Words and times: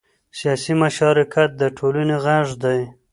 سیاسي 0.39 0.73
مشارکت 0.83 1.49
د 1.57 1.63
ټولنې 1.77 2.15
غږ 2.25 2.47
دی 2.63 2.79